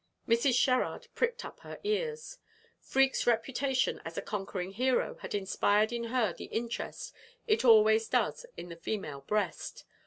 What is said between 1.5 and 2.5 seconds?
her ears.